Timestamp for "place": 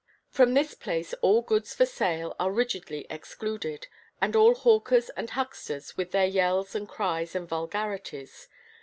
0.73-1.13